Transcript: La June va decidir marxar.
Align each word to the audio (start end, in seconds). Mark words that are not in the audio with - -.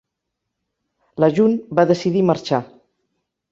La 1.25 1.29
June 1.37 1.77
va 1.81 1.87
decidir 1.93 2.25
marxar. 2.33 2.63